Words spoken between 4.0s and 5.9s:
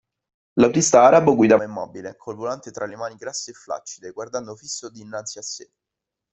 guardando fisso dinanzi a sé.